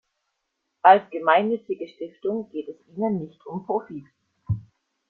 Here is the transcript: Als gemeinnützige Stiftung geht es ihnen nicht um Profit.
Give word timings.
Als 0.81 1.11
gemeinnützige 1.11 1.87
Stiftung 1.87 2.49
geht 2.49 2.69
es 2.69 2.87
ihnen 2.87 3.19
nicht 3.19 3.45
um 3.45 3.67
Profit. 3.67 4.05